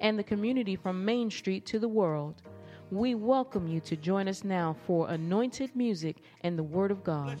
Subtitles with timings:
[0.00, 2.42] and the community from Main Street to the world.
[2.90, 7.38] We welcome you to join us now for anointed music and the Word of God.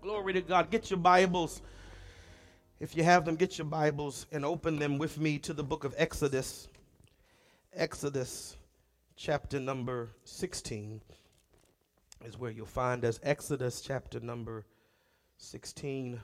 [0.00, 0.70] Glory to God.
[0.70, 1.60] Get your Bibles.
[2.80, 5.84] If you have them, get your Bibles and open them with me to the book
[5.84, 6.68] of Exodus.
[7.74, 8.56] Exodus
[9.16, 11.00] chapter number 16
[12.24, 13.20] is where you'll find us.
[13.22, 14.64] Exodus chapter number
[15.38, 16.20] 16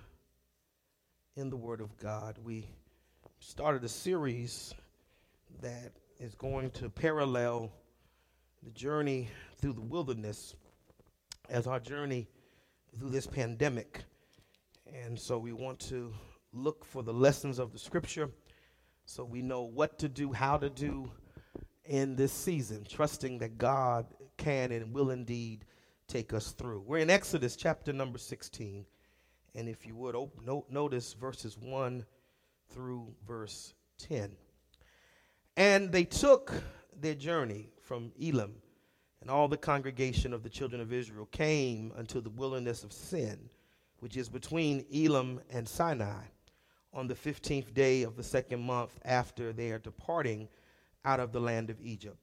[1.36, 2.38] in the Word of God.
[2.42, 2.69] We
[3.41, 4.74] started a series
[5.61, 7.73] that is going to parallel
[8.62, 9.28] the journey
[9.61, 10.55] through the wilderness
[11.48, 12.28] as our journey
[12.98, 14.03] through this pandemic.
[15.05, 16.12] And so we want to
[16.53, 18.31] look for the lessons of the scripture
[19.05, 21.11] so we know what to do, how to do
[21.84, 24.06] in this season, trusting that God
[24.37, 25.64] can and will indeed
[26.06, 26.84] take us through.
[26.87, 28.84] We're in Exodus chapter number 16.
[29.55, 32.05] And if you would op- no- notice verses 1
[32.70, 34.37] through verse 10.
[35.56, 36.53] And they took
[36.98, 38.55] their journey from Elim,
[39.20, 43.50] and all the congregation of the children of Israel came unto the wilderness of Sin,
[44.00, 46.25] which is between Elim and Sinai,
[46.94, 50.48] on the fifteenth day of the second month after their departing
[51.05, 52.16] out of the land of Egypt.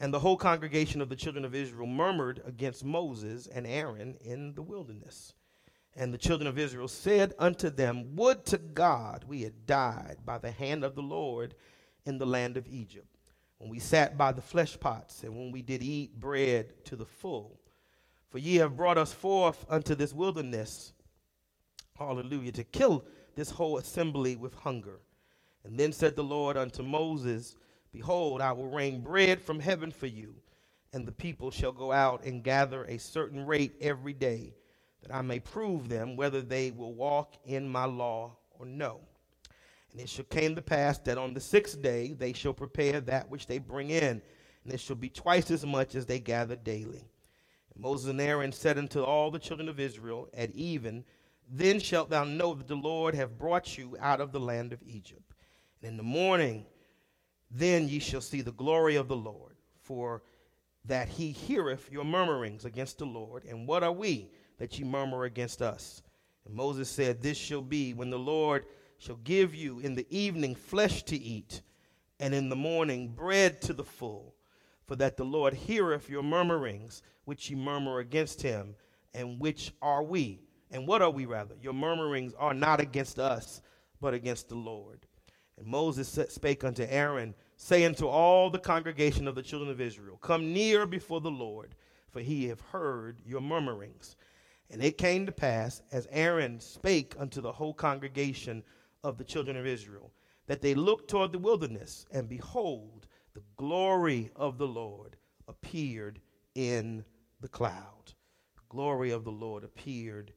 [0.00, 4.54] And the whole congregation of the children of Israel murmured against Moses and Aaron in
[4.54, 5.32] the wilderness.
[5.94, 10.36] And the children of Israel said unto them, Would to God we had died by
[10.36, 11.54] the hand of the Lord
[12.06, 13.08] in the land of Egypt,
[13.58, 17.06] when we sat by the flesh pots, and when we did eat bread to the
[17.06, 17.60] full.
[18.30, 20.92] For ye have brought us forth unto this wilderness,
[21.98, 23.04] hallelujah, to kill
[23.34, 25.00] this whole assembly with hunger.
[25.64, 27.56] And then said the Lord unto Moses,
[27.92, 30.34] Behold, I will rain bread from heaven for you,
[30.92, 34.54] and the people shall go out and gather a certain rate every day,
[35.02, 39.00] that I may prove them whether they will walk in my law or no.
[39.96, 43.30] And it shall came to pass that on the sixth day they shall prepare that
[43.30, 44.20] which they bring in,
[44.62, 47.08] and it shall be twice as much as they gather daily.
[47.72, 51.02] And Moses and Aaron said unto all the children of Israel at even,
[51.50, 54.82] Then shalt thou know that the Lord have brought you out of the land of
[54.84, 55.32] Egypt.
[55.80, 56.66] And in the morning,
[57.50, 60.22] then ye shall see the glory of the Lord, for
[60.84, 63.46] that he heareth your murmurings against the Lord.
[63.46, 66.02] And what are we that ye murmur against us?
[66.44, 68.66] And Moses said, This shall be when the Lord
[68.98, 71.62] shall give you in the evening flesh to eat,
[72.18, 74.34] and in the morning bread to the full,
[74.86, 78.74] for that the Lord heareth your murmurings, which ye murmur against him,
[79.12, 80.40] and which are we?
[80.70, 81.54] And what are we rather?
[81.60, 83.60] Your murmurings are not against us,
[84.00, 85.06] but against the Lord.
[85.58, 90.18] And Moses spake unto Aaron, saying to all the congregation of the children of Israel,
[90.18, 91.74] Come near before the Lord,
[92.10, 94.16] for he hath heard your murmurings.
[94.70, 98.64] And it came to pass, as Aaron spake unto the whole congregation
[99.06, 100.10] of the children of Israel,
[100.48, 106.20] that they looked toward the wilderness, and behold, the glory of the Lord appeared
[106.56, 107.04] in
[107.40, 108.12] the cloud.
[108.56, 110.32] The glory of the Lord appeared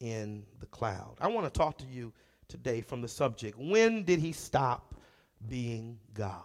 [0.00, 1.16] in the cloud.
[1.20, 2.14] I want to talk to you
[2.48, 4.94] today from the subject When did he stop
[5.46, 6.40] being God?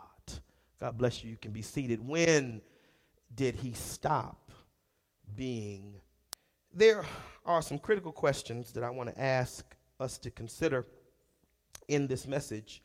[0.82, 1.30] God bless you.
[1.30, 2.06] You can be seated.
[2.06, 2.62] When
[3.36, 4.52] did he stop
[5.36, 5.96] being?
[6.74, 7.06] There
[7.46, 9.66] are some critical questions that I want to ask
[10.00, 10.86] us to consider
[11.90, 12.82] in this message.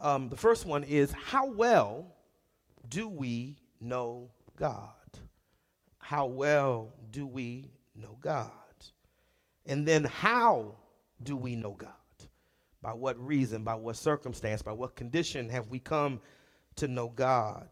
[0.00, 2.14] Um, the first one is How well
[2.88, 4.88] do we know God?
[5.98, 8.50] How well do we know God?
[9.64, 10.74] And then, how
[11.22, 11.90] do we know God?
[12.82, 13.62] By what reason?
[13.62, 14.60] By what circumstance?
[14.60, 16.20] By what condition have we come
[16.76, 17.68] to know God?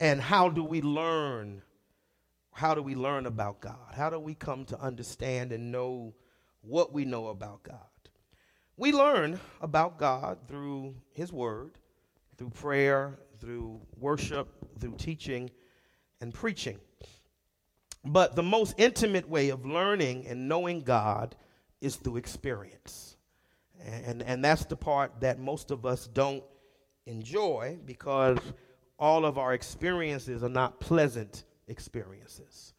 [0.00, 1.62] And how do we learn?
[2.50, 3.94] How do we learn about God?
[3.94, 6.14] How do we come to understand and know
[6.62, 7.78] what we know about God?
[8.76, 11.72] We learn about God through His Word,
[12.36, 14.48] through prayer, through worship,
[14.80, 15.50] through teaching
[16.20, 16.78] and preaching.
[18.04, 21.36] But the most intimate way of learning and knowing God
[21.80, 23.16] is through experience.
[23.84, 26.42] And, and that's the part that most of us don't
[27.06, 28.38] enjoy because
[28.98, 32.74] all of our experiences are not pleasant experiences.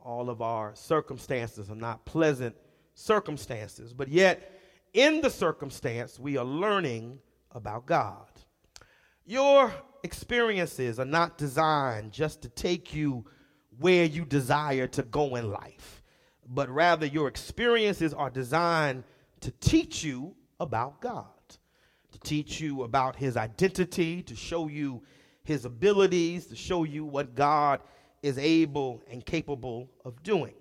[0.00, 2.56] All of our circumstances are not pleasant
[2.94, 3.92] circumstances.
[3.92, 4.55] But yet,
[4.96, 7.18] in the circumstance, we are learning
[7.52, 8.26] about God.
[9.26, 9.72] Your
[10.02, 13.26] experiences are not designed just to take you
[13.78, 16.02] where you desire to go in life,
[16.48, 19.04] but rather your experiences are designed
[19.40, 21.26] to teach you about God,
[22.12, 25.02] to teach you about His identity, to show you
[25.44, 27.80] His abilities, to show you what God
[28.22, 30.54] is able and capable of doing.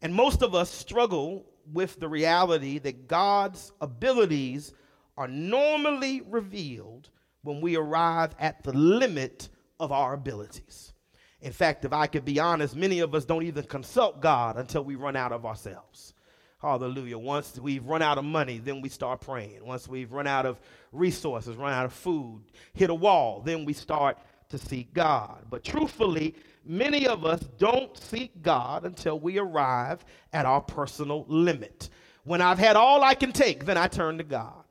[0.00, 4.72] And most of us struggle with the reality that God's abilities
[5.16, 7.10] are normally revealed
[7.42, 9.48] when we arrive at the limit
[9.78, 10.92] of our abilities.
[11.40, 14.84] In fact, if I could be honest, many of us don't even consult God until
[14.84, 16.14] we run out of ourselves.
[16.60, 17.18] Hallelujah.
[17.18, 19.66] Once we've run out of money, then we start praying.
[19.66, 20.60] Once we've run out of
[20.92, 24.16] resources, run out of food, hit a wall, then we start
[24.52, 25.44] to seek God.
[25.50, 26.34] But truthfully,
[26.64, 31.90] many of us don't seek God until we arrive at our personal limit.
[32.24, 34.64] When I've had all I can take, then I turn to God.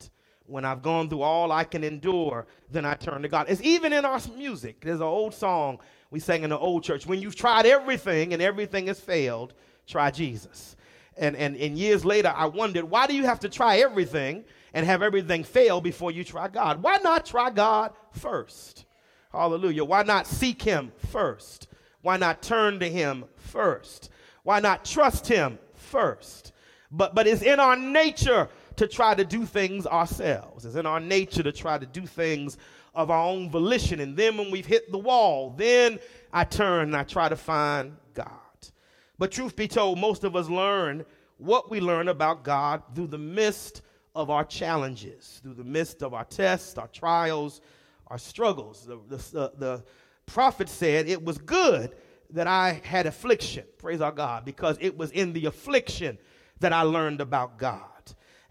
[0.46, 3.48] When I've gone through all I can endure, then I turn to God.
[3.50, 4.82] It's even in our music.
[4.82, 5.80] There's an old song
[6.12, 7.06] we sang in the old church.
[7.06, 9.54] When you've tried everything and everything has failed,
[9.88, 10.76] try Jesus.
[11.18, 14.44] And, and, and years later, I wondered, why do you have to try everything
[14.74, 16.84] and have everything fail before you try God?
[16.84, 18.86] Why not try God first?
[19.32, 19.86] Hallelujah.
[19.86, 21.68] Why not seek Him first?
[22.02, 24.10] Why not turn to Him first?
[24.44, 26.54] Why not trust Him first?
[26.92, 30.66] But, but it's in our nature to try to do things ourselves.
[30.66, 32.58] It's in our nature to try to do things
[32.94, 34.00] of our own volition.
[34.00, 36.00] And then when we've hit the wall, then
[36.34, 38.28] I turn and I try to find God.
[39.18, 41.06] But truth be told, most of us learn
[41.38, 43.82] what we learn about God through the midst
[44.16, 47.62] of our challenges, through the midst of our tests, our trials,
[48.12, 48.86] our struggles.
[48.86, 49.84] The, the, the
[50.26, 51.96] prophet said, It was good
[52.32, 56.18] that I had affliction, praise our God, because it was in the affliction
[56.60, 57.80] that I learned about God.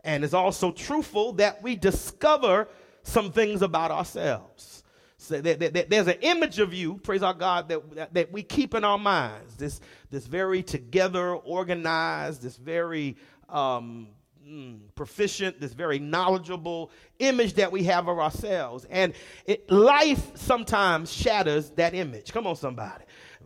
[0.02, 2.68] And it's also truthful that we discover
[3.02, 4.82] some things about ourselves.
[5.18, 8.42] So that, that, that there's an image of you, praise our God, that, that we
[8.42, 9.56] keep in our minds.
[9.56, 9.80] This,
[10.10, 13.18] this very together, organized, this very
[13.50, 14.08] um,
[14.46, 18.86] mm, proficient, this very knowledgeable image that we have of ourselves.
[18.90, 19.14] And
[19.46, 22.32] it, life sometimes shatters that image.
[22.32, 23.04] Come on, somebody.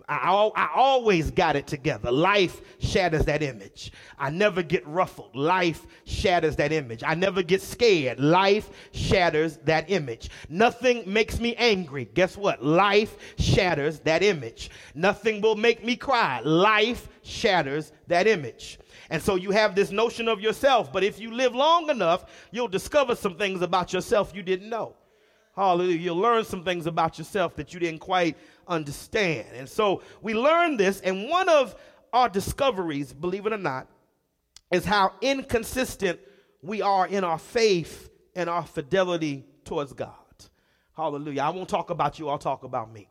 [0.08, 2.11] I, I, always got it together.
[2.11, 3.91] Life shatters that image.
[4.19, 5.35] I never get ruffled.
[5.35, 7.02] Life shatters that image.
[7.02, 8.20] I never get scared.
[8.20, 10.29] Life shatters that image.
[10.50, 12.05] Nothing makes me angry.
[12.12, 12.62] Guess what?
[12.62, 14.70] Life shatters that image.
[14.94, 16.40] Nothing will make me cry.
[16.40, 18.79] Life shatters that image.
[19.14, 22.66] And so you have this notion of yourself, but if you live long enough, you'll
[22.66, 24.96] discover some things about yourself you didn't know.
[25.55, 25.99] Hallelujah.
[25.99, 29.46] You'll learn some things about yourself that you didn't quite understand.
[29.55, 31.76] And so we learn this, and one of
[32.12, 33.87] our discoveries, believe it or not,
[34.72, 36.19] is how inconsistent
[36.61, 40.11] we are in our faith and our fidelity towards God.
[40.96, 41.43] Hallelujah.
[41.43, 43.06] I won't talk about you, I'll talk about me.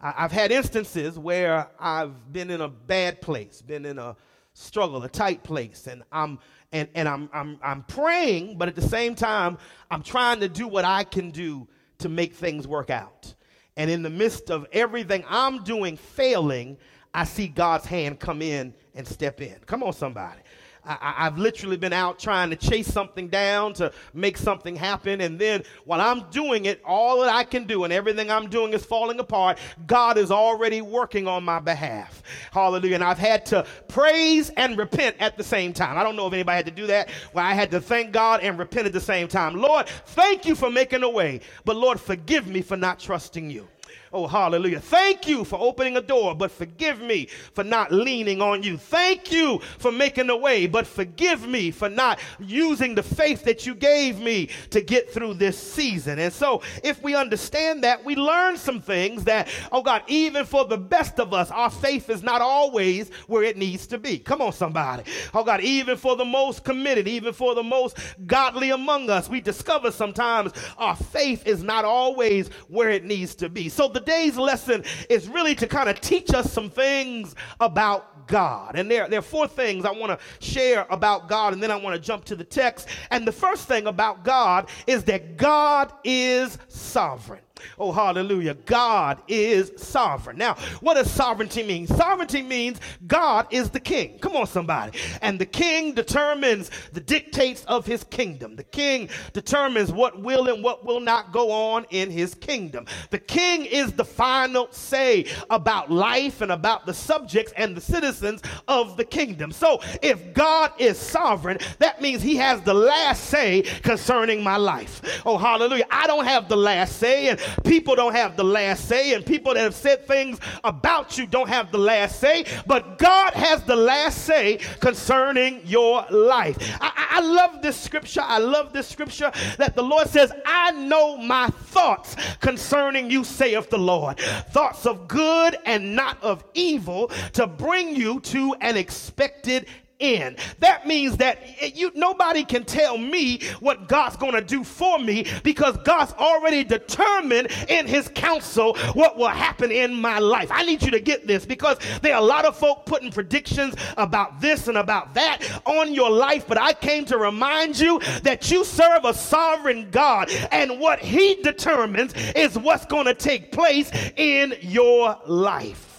[0.00, 4.14] I've had instances where I've been in a bad place, been in a
[4.52, 6.38] struggle, a tight place, and I'm
[6.72, 9.58] and, and I'm, I'm I'm praying, but at the same time,
[9.90, 11.66] I'm trying to do what I can do
[11.98, 13.34] to make things work out.
[13.76, 16.76] And in the midst of everything I'm doing failing,
[17.14, 19.56] I see God's hand come in and step in.
[19.66, 20.40] Come on, somebody.
[20.84, 25.20] I, have literally been out trying to chase something down to make something happen.
[25.20, 28.72] And then while I'm doing it, all that I can do and everything I'm doing
[28.72, 32.22] is falling apart, God is already working on my behalf.
[32.52, 32.96] Hallelujah.
[32.96, 35.98] And I've had to praise and repent at the same time.
[35.98, 38.40] I don't know if anybody had to do that, where I had to thank God
[38.40, 39.60] and repent at the same time.
[39.60, 43.68] Lord, thank you for making a way, but Lord, forgive me for not trusting you.
[44.12, 44.80] Oh, hallelujah.
[44.80, 48.76] Thank you for opening a door, but forgive me for not leaning on you.
[48.78, 53.66] Thank you for making a way, but forgive me for not using the faith that
[53.66, 56.18] you gave me to get through this season.
[56.18, 60.64] And so, if we understand that, we learn some things that, oh God, even for
[60.64, 64.18] the best of us, our faith is not always where it needs to be.
[64.18, 65.04] Come on, somebody.
[65.34, 69.40] Oh God, even for the most committed, even for the most godly among us, we
[69.40, 73.68] discover sometimes our faith is not always where it needs to be.
[73.68, 78.76] So, the today's lesson is really to kind of teach us some things about God.
[78.76, 81.76] And there, there are four things I want to share about God, and then I
[81.76, 82.88] want to jump to the text.
[83.10, 87.40] And the first thing about God is that God is sovereign.
[87.78, 88.54] Oh, hallelujah.
[88.54, 90.38] God is sovereign.
[90.38, 91.86] Now, what does sovereignty mean?
[91.86, 94.18] Sovereignty means God is the king.
[94.18, 94.98] Come on, somebody.
[95.22, 98.56] And the king determines the dictates of his kingdom.
[98.56, 102.86] The king determines what will and what will not go on in his kingdom.
[103.10, 108.42] The king is the final say about life and about the subjects and the citizens
[108.68, 109.52] of the kingdom.
[109.52, 115.22] So, if God is sovereign, that means he has the last say concerning my life.
[115.24, 115.86] Oh, hallelujah.
[115.90, 119.54] I don't have the last say, and People don't have the last say, and people
[119.54, 123.76] that have said things about you don't have the last say, but God has the
[123.76, 126.56] last say concerning your life.
[126.80, 128.22] I, I love this scripture.
[128.24, 133.70] I love this scripture that the Lord says, I know my thoughts concerning you, saith
[133.70, 134.18] the Lord.
[134.50, 139.66] Thoughts of good and not of evil to bring you to an expected
[140.00, 140.36] in.
[140.58, 144.98] That means that eh, you nobody can tell me what God's going to do for
[144.98, 150.50] me because God's already determined in his counsel what will happen in my life.
[150.50, 153.74] I need you to get this because there are a lot of folk putting predictions
[153.96, 158.50] about this and about that on your life, but I came to remind you that
[158.50, 163.90] you serve a sovereign God and what he determines is what's going to take place
[164.16, 165.89] in your life.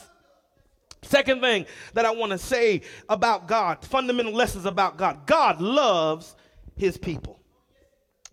[1.12, 5.28] Second thing that I want to say about God, fundamental lessons about God.
[5.28, 6.38] God loves
[6.78, 7.38] his people.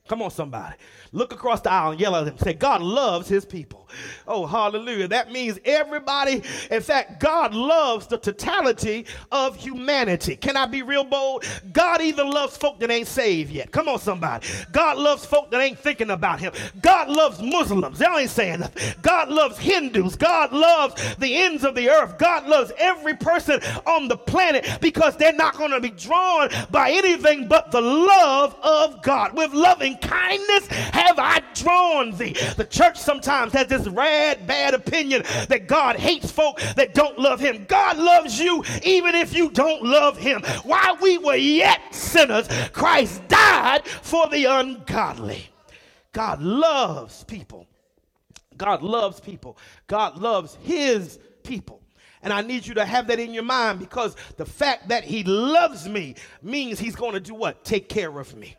[0.08, 0.76] Come on, somebody.
[1.12, 2.38] Look across the aisle and yell at them.
[2.38, 3.88] Say, God loves his people.
[4.26, 5.08] Oh, hallelujah.
[5.08, 6.42] That means everybody.
[6.70, 10.36] In fact, God loves the totality of humanity.
[10.36, 11.44] Can I be real bold?
[11.72, 13.70] God even loves folk that ain't saved yet.
[13.70, 14.46] Come on, somebody.
[14.72, 16.52] God loves folk that ain't thinking about him.
[16.82, 18.00] God loves Muslims.
[18.00, 18.94] Y'all ain't saying nothing.
[19.02, 20.16] God loves Hindus.
[20.16, 22.18] God loves the ends of the earth.
[22.18, 26.90] God loves every person on the planet because they're not going to be drawn by
[26.90, 29.34] anything but the love of God.
[29.34, 30.68] With loving kindness
[30.98, 32.36] have I drawn thee.
[32.56, 37.40] The church sometimes has this rad, bad opinion that God hates folk that don't love
[37.40, 37.64] him.
[37.68, 40.42] God loves you even if you don't love him.
[40.64, 45.48] While we were yet sinners, Christ died for the ungodly.
[46.12, 47.66] God loves people.
[48.56, 49.56] God loves people.
[49.86, 51.80] God loves his people.
[52.22, 55.22] And I need you to have that in your mind because the fact that he
[55.22, 57.64] loves me means he's going to do what?
[57.64, 58.56] Take care of me.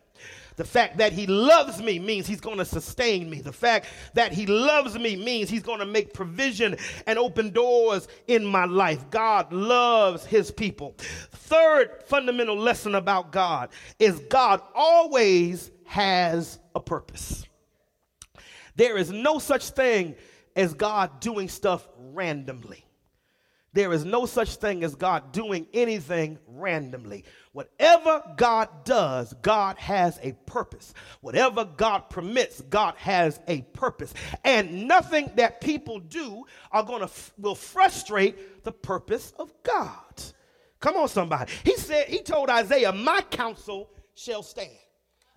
[0.60, 3.40] The fact that he loves me means he's going to sustain me.
[3.40, 6.76] The fact that he loves me means he's going to make provision
[7.08, 9.10] and open doors in my life.
[9.10, 10.96] God loves his people.
[10.98, 17.46] Third fundamental lesson about God is God always has a purpose.
[18.76, 20.14] There is no such thing
[20.58, 22.84] as God doing stuff randomly.
[23.72, 27.24] There is no such thing as God doing anything randomly.
[27.60, 30.94] Whatever God does, God has a purpose.
[31.20, 34.14] Whatever God permits, God has a purpose.
[34.46, 40.24] And nothing that people do are going to will frustrate the purpose of God.
[40.80, 41.52] Come on somebody.
[41.66, 44.72] He said he told Isaiah, "My counsel shall stand."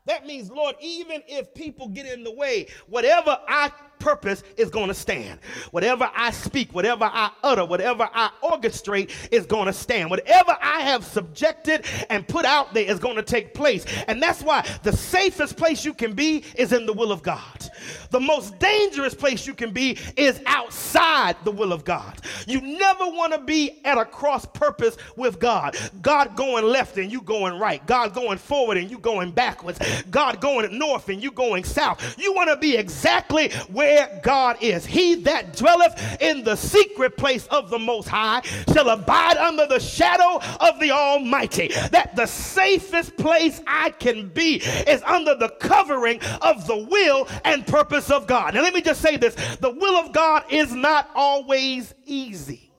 [0.05, 3.73] That means, Lord, even if people get in the way, whatever I
[4.03, 5.39] purpose is going to stand.
[5.71, 10.11] Whatever I speak, whatever I utter, whatever I orchestrate is going to stand.
[10.11, 13.87] Whatever I have subjected and put out there is going to take place.
[14.09, 17.71] And that's why the safest place you can be is in the will of God.
[18.11, 22.21] The most dangerous place you can be is outside the will of God.
[22.47, 25.77] You never want to be at a cross purpose with God.
[26.03, 27.85] God going left and you going right.
[27.87, 29.79] God going forward and you going backwards.
[30.11, 32.19] God going north and you going south.
[32.19, 33.92] You want to be exactly where
[34.23, 34.87] God is.
[34.87, 38.41] He that dwelleth in the secret place of the Most High
[38.73, 41.69] shall abide under the shadow of the Almighty.
[41.69, 47.67] That the safest place I can be is under the covering of the will and
[47.67, 48.55] purpose of God.
[48.55, 52.73] Now, let me just say this the will of God is not always easy.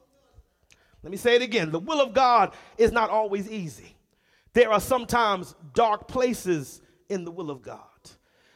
[1.04, 3.96] Let me say it again the will of God is not always easy.
[4.54, 7.82] There are sometimes dark places in the will of God.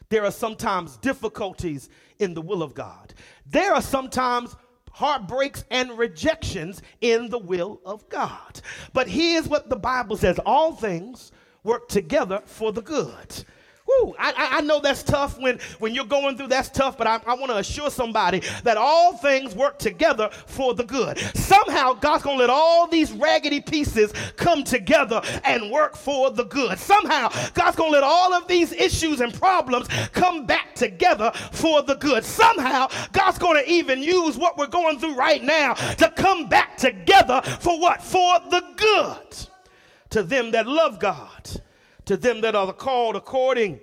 [0.09, 3.13] There are sometimes difficulties in the will of God.
[3.45, 4.55] There are sometimes
[4.91, 8.61] heartbreaks and rejections in the will of God.
[8.93, 11.31] But here's what the Bible says all things
[11.63, 13.45] work together for the good
[13.87, 17.21] Woo, I, I know that's tough when, when you're going through, that's tough, but I,
[17.25, 21.17] I want to assure somebody that all things work together for the good.
[21.35, 26.43] Somehow, God's going to let all these raggedy pieces come together and work for the
[26.43, 26.77] good.
[26.77, 31.81] Somehow, God's going to let all of these issues and problems come back together for
[31.81, 32.25] the good.
[32.25, 36.75] Somehow, God's going to even use what we're going through right now to come back
[36.75, 38.03] together for what?
[38.03, 39.47] For the good
[40.09, 41.61] to them that love God
[42.07, 43.79] to them that are called according,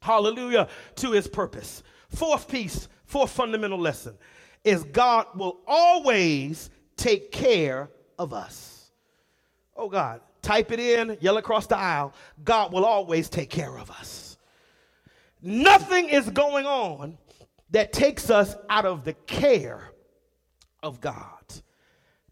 [0.00, 1.82] hallelujah, to his purpose.
[2.08, 4.16] Fourth piece, fourth fundamental lesson
[4.64, 8.90] is God will always take care of us.
[9.76, 12.14] Oh God, type it in, yell across the aisle.
[12.42, 14.38] God will always take care of us.
[15.42, 17.18] Nothing is going on
[17.70, 19.90] that takes us out of the care
[20.82, 21.44] of God,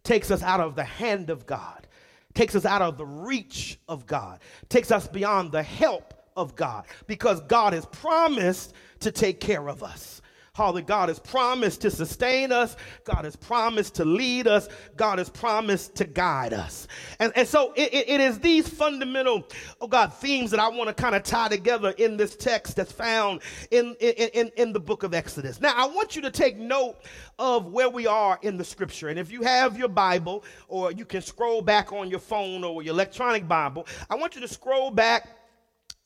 [0.03, 1.87] takes us out of the hand of God
[2.33, 6.85] takes us out of the reach of God, takes us beyond the help of God,
[7.07, 10.20] because God has promised to take care of us.
[10.53, 14.67] How that God has promised to sustain us, God has promised to lead us,
[14.97, 16.89] God has promised to guide us.
[17.19, 19.47] And, and so it, it is these fundamental,
[19.79, 22.91] oh God, themes that I want to kind of tie together in this text that's
[22.91, 23.41] found
[23.71, 25.61] in, in, in, in the book of Exodus.
[25.61, 26.97] Now, I want you to take note
[27.39, 29.07] of where we are in the scripture.
[29.07, 32.83] And if you have your Bible, or you can scroll back on your phone or
[32.83, 35.40] your electronic Bible, I want you to scroll back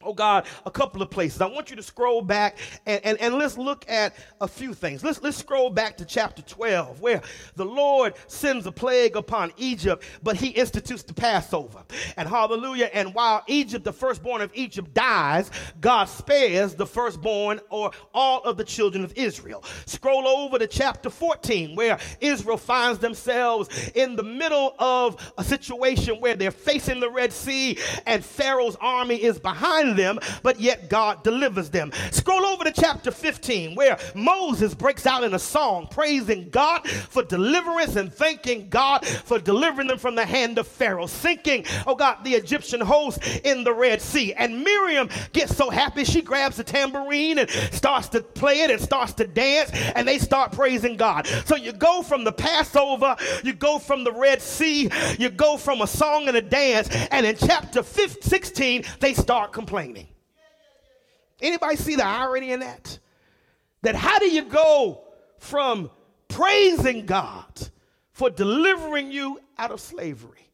[0.06, 1.42] oh God, a couple of places.
[1.42, 5.04] I want you to scroll back and, and, and let's look at a few things.
[5.04, 7.22] Let's, let's scroll back to chapter 12, where
[7.56, 11.84] the Lord sends a plague upon Egypt, but he institutes the Passover.
[12.18, 12.90] And hallelujah.
[12.94, 18.58] And while Egypt, the firstborn of Egypt, dies, God spares the firstborn or all of
[18.58, 19.64] the children of Israel.
[19.86, 26.16] Scroll over to chapter 14, where Israel finds themselves in the middle of a situation
[26.20, 31.24] where they're facing the Red Sea and Pharaoh's army is behind them, but yet God
[31.24, 31.92] delivers them.
[32.12, 37.24] Scroll over to chapter 15, where Moses breaks out in a song praising God for
[37.24, 42.24] deliverance and thanking God for delivering them from the hand of Pharaoh, sinking, oh God,
[42.24, 44.34] the Egyptian host in the Red Sea.
[44.34, 48.82] And Miriam gets so happy, she grabs a tambourine and starts to play it and
[48.82, 51.28] starts to dance, and they start praising God.
[51.46, 55.82] So you go from the Passover, you go from the Red Sea, you go from
[55.82, 59.85] a song and a dance, and in chapter 15, 16, they start complaining
[61.42, 63.00] Anybody see the irony in that?
[63.82, 65.02] That how do you go
[65.38, 65.92] from
[66.28, 67.70] praising God
[68.14, 70.50] for delivering you out of slavery?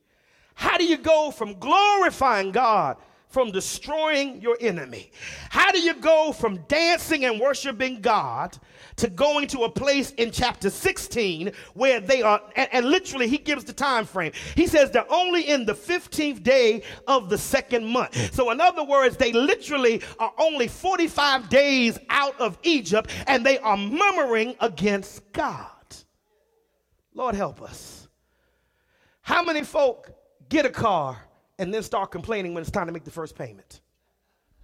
[0.56, 2.98] How do you go from glorifying God
[3.32, 5.12] from destroying your enemy?
[5.50, 8.58] How do you go from dancing and worshiping God
[8.98, 13.38] to going to a place in chapter 16 where they are, and, and, literally he
[13.38, 14.32] gives the time frame.
[14.56, 18.34] He says they're only in the 15th day of the second month.
[18.34, 23.58] So, in other words, they literally are only 45 days out of Egypt and they
[23.60, 25.68] are murmuring against God.
[27.14, 28.08] Lord help us.
[29.22, 30.12] How many folk
[30.50, 31.18] get a car
[31.62, 33.82] and then start complaining when it's time to make the first payment?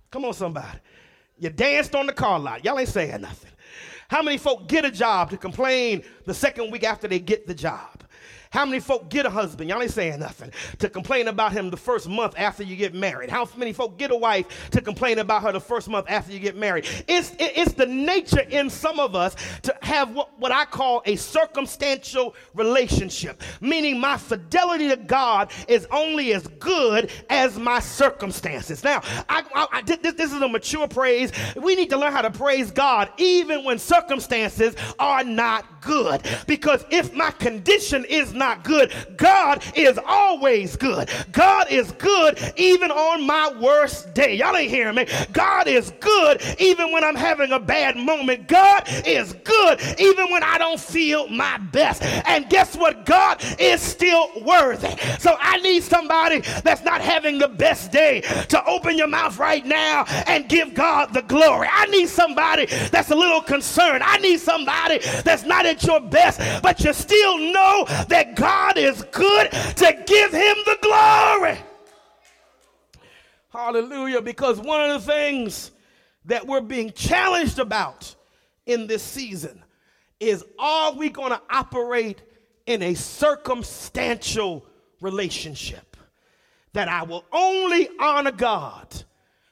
[0.10, 0.80] Come on, somebody.
[1.38, 2.66] You danced on the car lot.
[2.66, 3.52] Y'all ain't saying nothing.
[4.08, 7.54] How many folk get a job to complain the second week after they get the
[7.54, 7.97] job?
[8.50, 9.70] How many folk get a husband?
[9.70, 10.52] Y'all ain't saying nothing.
[10.80, 13.30] To complain about him the first month after you get married.
[13.30, 16.40] How many folk get a wife to complain about her the first month after you
[16.40, 16.86] get married?
[17.08, 21.16] It's, it's the nature in some of us to have what, what I call a
[21.16, 28.84] circumstantial relationship, meaning my fidelity to God is only as good as my circumstances.
[28.84, 31.32] Now, I, I, I, this, this is a mature praise.
[31.56, 36.22] We need to learn how to praise God even when circumstances are not good.
[36.46, 38.94] Because if my condition is not good.
[39.18, 41.10] God is always good.
[41.32, 44.36] God is good even on my worst day.
[44.36, 45.08] Y'all ain't hearing me.
[45.32, 48.48] God is good even when I'm having a bad moment.
[48.48, 52.04] God is good even when I don't feel my best.
[52.04, 53.06] And guess what?
[53.06, 54.96] God is still worthy.
[55.20, 59.66] So I need somebody that's not having the best day to open your mouth right
[59.66, 61.68] now and give God the glory.
[61.72, 64.04] I need somebody that's a little concerned.
[64.04, 69.04] I need somebody that's not at your best, but you still know that God is
[69.12, 71.58] good to give him the glory.
[73.50, 74.22] Hallelujah.
[74.22, 75.72] Because one of the things
[76.26, 78.14] that we're being challenged about
[78.66, 79.64] in this season
[80.20, 82.22] is are we going to operate
[82.66, 84.66] in a circumstantial
[85.02, 85.96] relationship?
[86.74, 89.04] That I will only honor God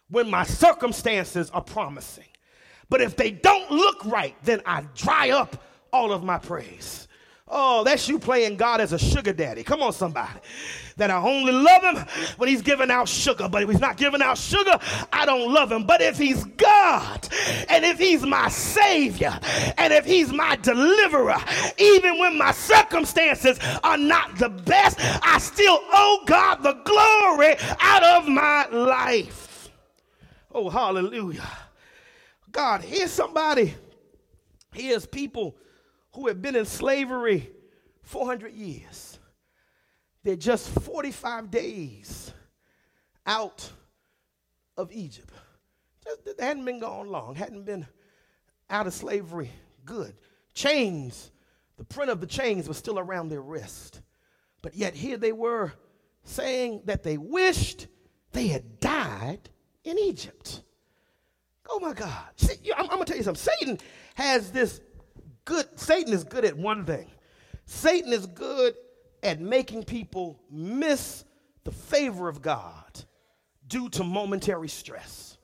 [0.10, 2.26] when my circumstances are promising.
[2.90, 7.08] But if they don't look right, then I dry up all of my praise.
[7.48, 9.62] Oh, that's you playing God as a sugar daddy.
[9.64, 10.40] Come on, somebody.
[10.98, 12.06] That I only love him
[12.38, 13.48] when he's giving out sugar.
[13.48, 14.80] But if he's not giving out sugar,
[15.14, 15.86] I don't love him.
[15.86, 17.28] But if he's God,
[17.70, 19.40] and if he's my Savior,
[19.78, 21.38] and if he's my deliverer,
[21.78, 28.04] even when my circumstances are not the best, I still owe God the glory out
[28.04, 29.70] of my life.
[30.52, 31.48] Oh, hallelujah.
[32.52, 33.76] God, here's somebody,
[34.74, 35.56] here's people
[36.16, 37.50] who had been in slavery
[38.04, 39.20] 400 years.
[40.24, 42.34] They're just 45 days
[43.26, 43.70] out
[44.78, 45.34] of Egypt.
[46.04, 47.86] Just, they hadn't been gone long, hadn't been
[48.70, 49.52] out of slavery
[49.86, 50.16] good.
[50.54, 51.32] Chains,
[51.78, 54.02] the print of the chains was still around their wrist.
[54.62, 55.74] But yet here they were
[56.24, 57.88] saying that they wished
[58.32, 59.50] they had died
[59.84, 60.62] in Egypt.
[61.70, 62.24] Oh my God.
[62.38, 63.52] See, I'm, I'm going to tell you something.
[63.60, 63.80] Satan
[64.16, 64.82] has this
[65.46, 67.10] good, Satan is good at one thing.
[67.66, 68.76] Satan is good
[69.24, 71.24] at making people miss
[71.64, 73.04] the favor of God
[73.68, 75.38] due to momentary stress.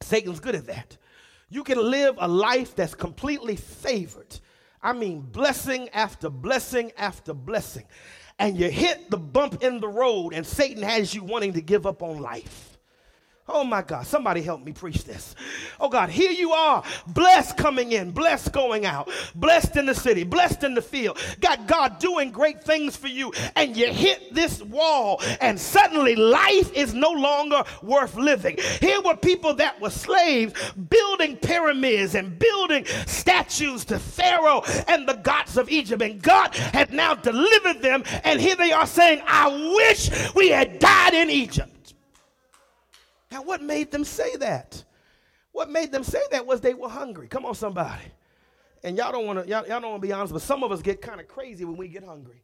[0.00, 0.96] Satan's good at that.
[1.50, 4.38] You can live a life that's completely favored.
[4.82, 7.84] I mean, blessing after blessing after blessing.
[8.38, 11.86] And you hit the bump in the road, and Satan has you wanting to give
[11.86, 12.77] up on life.
[13.50, 15.34] Oh my God, somebody help me preach this.
[15.80, 20.22] Oh God, here you are, blessed coming in, blessed going out, blessed in the city,
[20.22, 21.18] blessed in the field.
[21.40, 26.70] Got God doing great things for you, and you hit this wall, and suddenly life
[26.74, 28.58] is no longer worth living.
[28.80, 30.52] Here were people that were slaves
[30.90, 36.92] building pyramids and building statues to Pharaoh and the gods of Egypt, and God had
[36.92, 41.72] now delivered them, and here they are saying, I wish we had died in Egypt.
[43.30, 44.84] Now, what made them say that?
[45.52, 47.28] What made them say that was they were hungry.
[47.28, 48.04] Come on, somebody.
[48.84, 50.70] And y'all don't want to y'all, y'all don't want to be honest, but some of
[50.70, 52.42] us get kind of crazy when we get hungry.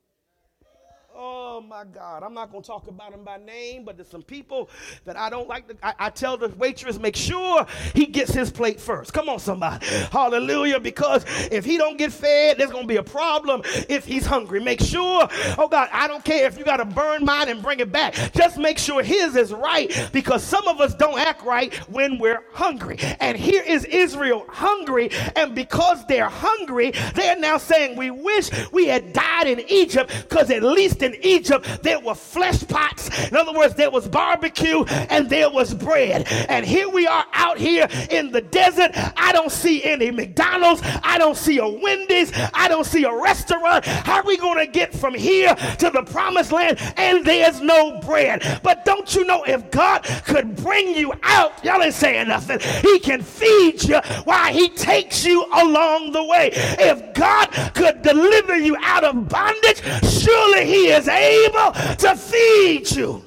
[1.17, 2.25] Oh my God.
[2.25, 4.69] I'm not going to talk about them by name, but there's some people
[5.05, 5.69] that I don't like.
[5.69, 9.13] To, I, I, tell the waitress, make sure he gets his plate first.
[9.13, 9.87] Come on, somebody.
[10.11, 10.81] Hallelujah.
[10.81, 14.61] Because if he don't get fed, there's going to be a problem if he's hungry.
[14.61, 17.79] Make sure, oh God, I don't care if you got to burn mine and bring
[17.79, 18.15] it back.
[18.35, 22.43] Just make sure his is right because some of us don't act right when we're
[22.53, 22.99] hungry.
[23.21, 25.11] And here is Israel hungry.
[25.37, 30.51] And because they're hungry, they're now saying, we wish we had died in Egypt because
[30.51, 33.11] at least in Egypt, there were flesh pots.
[33.29, 36.27] In other words, there was barbecue and there was bread.
[36.49, 38.91] And here we are out here in the desert.
[39.17, 40.83] I don't see any McDonald's.
[41.03, 42.33] I don't see a Wendy's.
[42.55, 43.85] I don't see a restaurant.
[43.85, 46.79] How are we going to get from here to the promised land?
[46.97, 48.61] And there's no bread.
[48.63, 52.99] But don't you know if God could bring you out, y'all ain't saying nothing, He
[52.99, 56.51] can feed you while He takes you along the way.
[56.55, 63.25] If God could deliver you out of bondage, surely He is able to feed you.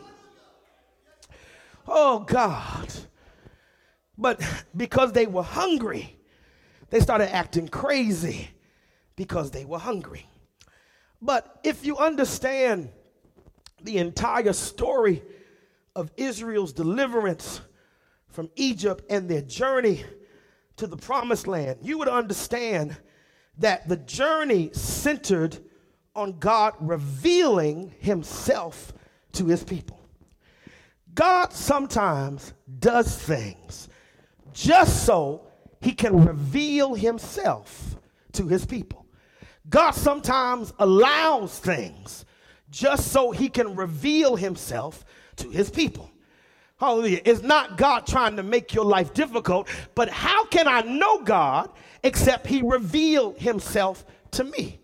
[1.88, 2.94] Oh, God.
[4.18, 4.42] But
[4.76, 6.18] because they were hungry,
[6.90, 8.50] they started acting crazy
[9.16, 10.28] because they were hungry.
[11.22, 12.90] But if you understand
[13.84, 15.24] the entire story
[15.96, 17.62] of Israel's deliverance
[18.28, 20.04] from Egypt and their journey
[20.78, 22.96] to the promised land, you would understand
[23.58, 25.58] that the journey centered
[26.18, 28.92] on God revealing himself
[29.34, 30.00] to his people.
[31.14, 33.88] God sometimes does things
[34.52, 35.48] just so
[35.80, 37.96] he can reveal himself
[38.34, 39.06] to his people.
[39.70, 42.26] God sometimes allows things
[42.70, 45.06] just so he can reveal himself
[45.38, 46.10] to his people.
[46.80, 47.22] Hallelujah.
[47.26, 51.70] It's not God trying to make your life difficult, but how can I know God
[52.04, 54.80] except he reveal himself to me?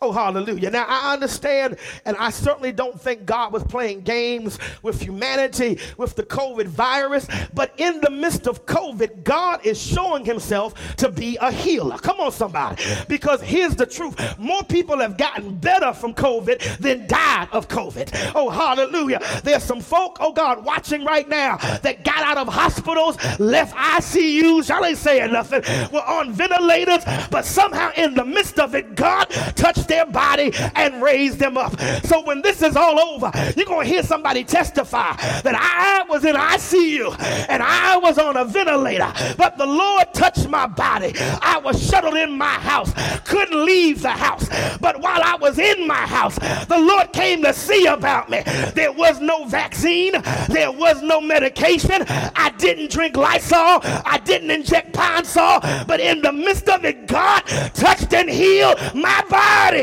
[0.00, 0.70] Oh, hallelujah.
[0.70, 6.14] Now, I understand, and I certainly don't think God was playing games with humanity with
[6.14, 11.36] the COVID virus, but in the midst of COVID, God is showing himself to be
[11.40, 11.98] a healer.
[11.98, 12.82] Come on, somebody.
[13.08, 18.32] Because here's the truth more people have gotten better from COVID than died of COVID.
[18.34, 19.20] Oh, hallelujah.
[19.42, 24.68] There's some folk, oh God, watching right now that got out of hospitals, left ICUs,
[24.68, 29.28] y'all ain't saying nothing, were on ventilators, but somehow in the midst of it, God
[29.56, 31.78] touched their body and raise them up.
[32.04, 36.24] So when this is all over, you're going to hear somebody testify that I was
[36.24, 41.12] in ICU and I was on a ventilator, but the Lord touched my body.
[41.18, 42.92] I was shuttled in my house,
[43.24, 44.48] couldn't leave the house.
[44.78, 48.42] But while I was in my house, the Lord came to see about me.
[48.74, 50.12] There was no vaccine,
[50.48, 52.04] there was no medication.
[52.08, 57.40] I didn't drink Lysol, I didn't inject Pine-Sol, but in the midst of it, God
[57.74, 59.77] touched and healed my body.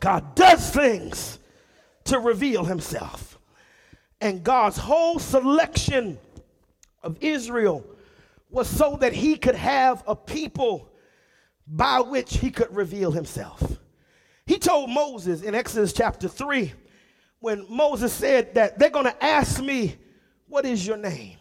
[0.00, 1.38] God does things
[2.04, 3.38] to reveal himself.
[4.20, 6.18] And God's whole selection
[7.02, 7.84] of Israel
[8.50, 10.88] was so that he could have a people
[11.66, 13.78] by which he could reveal himself.
[14.46, 16.72] He told Moses in Exodus chapter 3
[17.40, 19.96] when Moses said that they're going to ask me,
[20.48, 21.36] What is your name?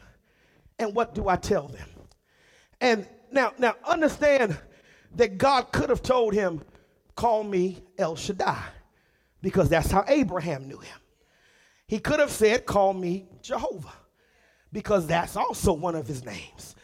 [0.79, 1.87] And what do I tell them?
[2.81, 4.57] And now, now understand
[5.15, 6.61] that God could have told him,
[7.15, 8.61] Call me El Shaddai,
[9.41, 10.97] because that's how Abraham knew him.
[11.87, 13.93] He could have said, Call me Jehovah,
[14.73, 16.74] because that's also one of his names.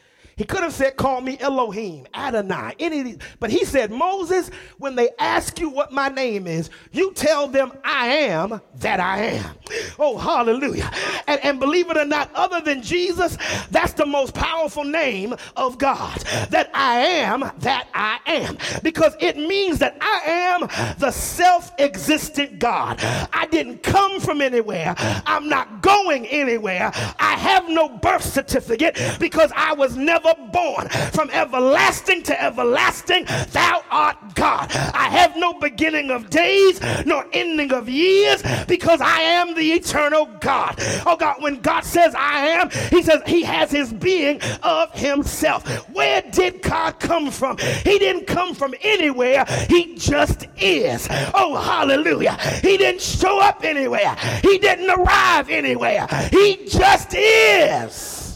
[0.41, 3.17] He could have said, Call me Elohim, Adonai, any of these.
[3.39, 4.49] But he said, Moses,
[4.79, 9.19] when they ask you what my name is, you tell them I am that I
[9.19, 9.55] am.
[9.99, 10.89] Oh, hallelujah.
[11.27, 13.37] And, and believe it or not, other than Jesus,
[13.69, 16.17] that's the most powerful name of God.
[16.49, 18.57] That I am that I am.
[18.81, 20.61] Because it means that I am
[20.97, 22.97] the self existent God.
[23.31, 24.95] I didn't come from anywhere.
[24.97, 26.91] I'm not going anywhere.
[27.19, 30.87] I have no birth certificate because I was never born.
[31.13, 34.71] From everlasting to everlasting, thou art God.
[34.71, 40.25] I have no beginning of days nor ending of years because I am the eternal
[40.39, 40.75] God.
[41.05, 45.67] Oh God, when God says I am, He says He has His being of Himself.
[45.89, 47.57] Where did God come from?
[47.57, 51.07] He didn't come from anywhere, He just is.
[51.33, 52.37] Oh, hallelujah.
[52.61, 56.07] He didn't show up anywhere, He didn't arrive anywhere.
[56.31, 58.30] He just is.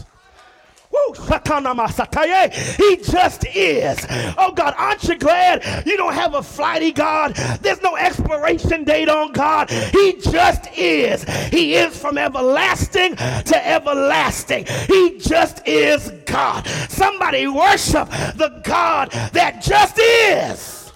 [2.76, 3.98] He just is.
[4.38, 7.34] Oh God, aren't you glad you don't have a flighty God?
[7.60, 9.70] There's no expiration date on God.
[9.70, 11.24] He just is.
[11.50, 14.66] He is from everlasting to everlasting.
[14.86, 16.66] He just is God.
[16.88, 20.92] Somebody worship the God that just is.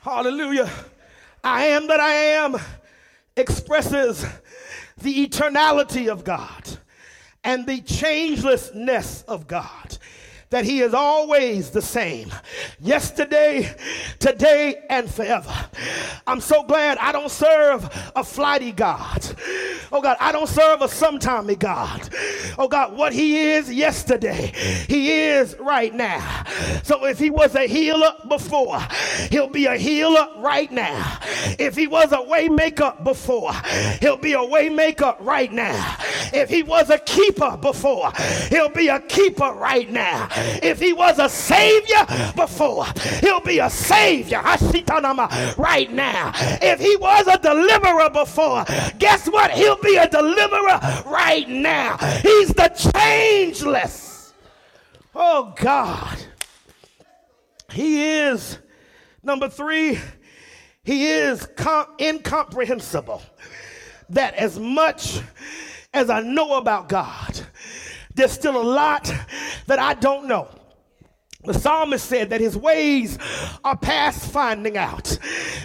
[0.00, 0.70] Hallelujah.
[1.44, 2.56] I am that I am
[3.36, 4.24] expresses
[4.98, 6.78] the eternality of God
[7.44, 9.98] and the changelessness of God
[10.52, 12.30] that he is always the same
[12.78, 13.74] yesterday,
[14.18, 15.50] today, and forever.
[16.26, 19.26] I'm so glad I don't serve a flighty God.
[19.90, 22.10] Oh God, I don't serve a sometimey God.
[22.58, 24.52] Oh God, what he is yesterday,
[24.88, 26.44] he is right now.
[26.82, 28.78] So if he was a healer before,
[29.30, 31.18] he'll be a healer right now.
[31.58, 33.54] If he was a waymaker before,
[34.00, 35.96] he'll be a waymaker right now.
[36.34, 38.12] If he was a keeper before,
[38.50, 40.28] he'll be a keeper right now.
[40.62, 42.86] If he was a savior before,
[43.20, 44.40] he'll be a savior
[45.58, 46.32] right now.
[46.34, 48.64] If he was a deliverer before,
[48.98, 49.50] guess what?
[49.52, 51.96] He'll be a deliverer right now.
[52.22, 54.32] He's the changeless.
[55.14, 56.18] Oh God.
[57.72, 58.58] He is,
[59.22, 59.98] number three,
[60.84, 63.22] he is com- incomprehensible.
[64.10, 65.20] That as much
[65.94, 67.31] as I know about God,
[68.14, 69.10] there's still a lot
[69.66, 70.48] that I don't know.
[71.44, 73.18] The psalmist said that his ways
[73.64, 75.18] are past finding out.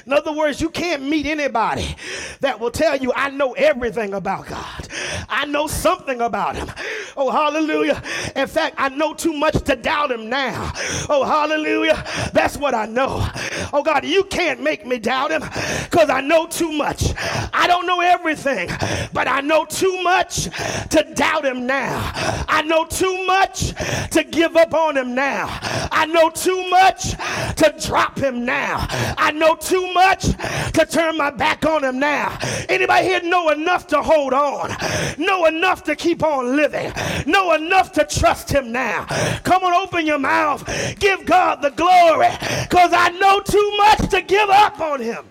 [0.08, 1.96] In other words, you can't meet anybody
[2.40, 4.88] that will tell you, I know everything about God.
[5.30, 6.68] I know something about him.
[7.16, 8.02] Oh, hallelujah.
[8.36, 10.72] In fact, I know too much to doubt him now.
[11.10, 12.04] Oh, hallelujah.
[12.34, 13.28] That's what I know.
[13.72, 15.42] Oh, God, you can't make me doubt him
[15.84, 17.14] because I know too much.
[17.54, 18.70] I don't know everything,
[19.14, 20.46] but I know too much
[20.90, 22.12] to doubt him now.
[22.48, 23.74] I know too much
[24.12, 25.60] to give up on him now.
[25.92, 28.86] I know too much to drop him now.
[29.18, 32.38] I know too much to turn my back on him now.
[32.70, 34.76] Anybody here know enough to hold on?
[35.18, 36.92] Know enough to keep on living?
[37.26, 39.06] Know enough to trust him now?
[39.44, 40.66] Come on, open your mouth.
[41.00, 42.30] Give God the glory
[42.64, 45.26] because I know too much to give up on him.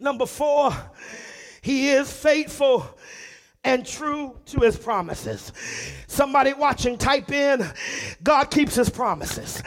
[0.00, 0.72] Number four,
[1.60, 2.86] he is faithful
[3.64, 5.52] and true to his promises.
[6.06, 7.68] Somebody watching, type in,
[8.22, 9.62] God keeps his promises.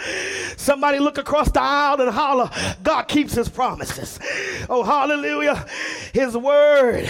[0.58, 2.50] Somebody look across the aisle and holler,
[2.84, 4.20] God keeps his promises.
[4.70, 5.66] Oh, hallelujah.
[6.14, 7.10] His word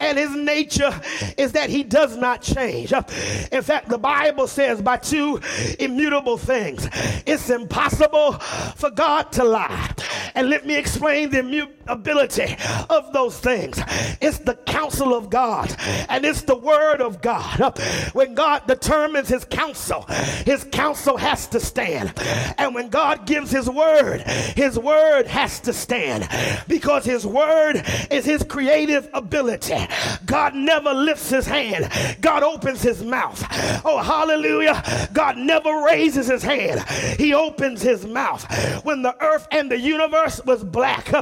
[0.00, 1.00] and his nature
[1.36, 2.92] is that he does not change.
[2.92, 5.40] In fact, the Bible says by two
[5.78, 6.88] immutable things,
[7.26, 9.92] it's impossible for God to lie.
[10.34, 11.40] And let me explain the
[11.88, 12.56] immutability
[12.90, 13.80] of those things.
[14.20, 15.74] It's the counsel of God
[16.08, 17.78] and it's the word of God.
[18.12, 20.02] When God determines his counsel,
[20.44, 22.12] his counsel has to stand.
[22.58, 26.28] And when God gives his word, his word has to stand
[26.68, 29.86] because his word is his creative ability.
[30.26, 33.44] God never lifts his hand, God opens his mouth.
[33.84, 35.08] Oh, hallelujah.
[35.12, 36.80] God never raises his hand,
[37.18, 38.44] he opens his mouth.
[38.84, 41.12] When the earth and the universe was black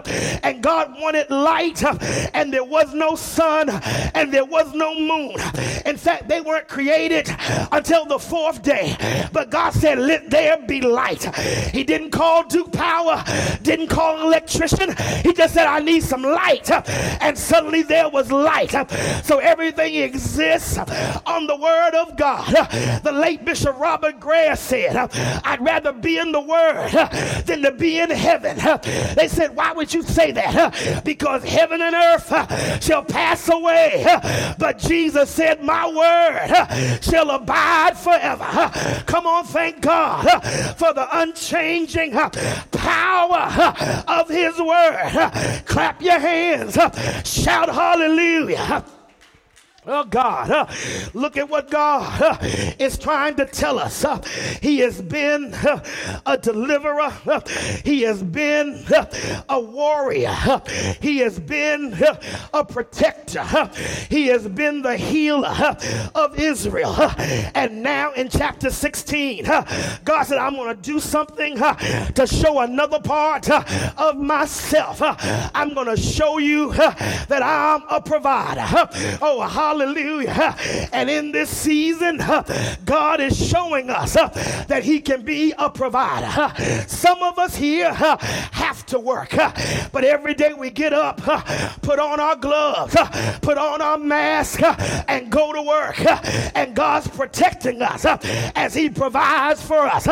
[0.43, 1.97] and God wanted light uh,
[2.35, 3.71] and there was no sun
[4.15, 5.37] and there was no moon.
[5.85, 7.29] In fact, they weren't created
[7.73, 8.97] until the fourth day.
[9.33, 11.25] But God said, Let there be light.
[11.73, 13.25] He didn't call Duke Power,
[13.63, 14.95] didn't call an electrician.
[15.23, 16.71] He just said, I need some light.
[17.23, 18.73] And suddenly there was light.
[19.25, 22.47] So everything exists on the word of God.
[23.03, 24.97] The late Bishop Robert Greer said,
[25.45, 26.91] I'd rather be in the word
[27.47, 28.57] than to be in heaven.
[29.15, 30.46] They said, Why would you say that?
[30.53, 34.05] That because heaven and earth shall pass away.
[34.59, 38.71] But Jesus said, My word shall abide forever.
[39.07, 40.25] Come on, thank God
[40.77, 45.63] for the unchanging power of his word.
[45.67, 46.75] Clap your hands,
[47.25, 48.85] shout hallelujah.
[49.89, 50.67] Oh God, uh,
[51.15, 52.39] look at what God uh,
[52.77, 54.05] is trying to tell us.
[54.05, 54.21] Uh,
[54.61, 55.81] he has been uh,
[56.27, 57.13] a deliverer.
[57.25, 57.41] Uh,
[57.85, 59.07] he has been uh,
[59.49, 60.35] a warrior.
[61.01, 61.97] he has been
[62.53, 63.45] a protector.
[64.11, 65.77] he has been the healer
[66.17, 66.97] of Israel.
[67.55, 72.99] and now in chapter 16, God said, I'm going to do something to show another
[72.99, 74.99] part of myself.
[75.01, 78.67] I'm going to show you that I'm a provider.
[79.23, 80.57] oh, hallelujah Hallelujah.
[80.91, 82.17] And in this season,
[82.87, 86.55] God is showing us that He can be a provider.
[86.89, 89.35] Some of us here have to work,
[89.93, 91.19] but every day we get up,
[91.83, 92.97] put on our gloves,
[93.43, 94.63] put on our mask,
[95.09, 96.01] and go to work.
[96.57, 98.07] And God's protecting us
[98.57, 100.05] as He provides for us.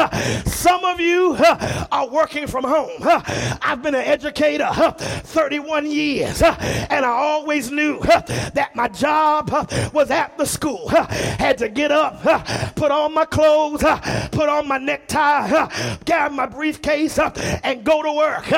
[0.45, 1.37] Some of you
[1.91, 2.91] are working from home.
[3.01, 9.54] I've been an educator 31 years, and I always knew that my job
[9.93, 10.89] was at the school.
[10.89, 12.23] Had to get up,
[12.75, 13.83] put on my clothes,
[14.31, 15.49] put on my necktie,
[16.05, 18.53] grab my briefcase, and go to work.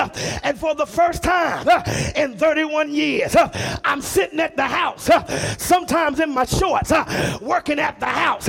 [0.45, 1.67] And for the first time
[2.15, 3.37] in 31 years,
[3.85, 5.11] I'm sitting at the house,
[5.59, 6.93] sometimes in my shorts,
[7.41, 8.49] working at the house,